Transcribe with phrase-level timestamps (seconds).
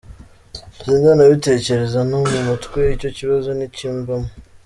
[0.77, 4.29] Sindanabitekereza no mu mutwe icyo kibazo ntikimbamo.